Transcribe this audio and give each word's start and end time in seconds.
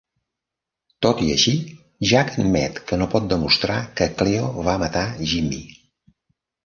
Tot 1.05 1.19
i 1.25 1.27
així, 1.33 1.53
Jack 2.11 2.33
admet 2.43 2.79
que 2.91 2.99
no 3.01 3.09
pot 3.13 3.29
demostrar 3.35 3.77
que 4.01 4.09
Cleo 4.23 4.49
va 4.71 4.79
matar 4.85 5.05
Jimmy. 5.35 5.61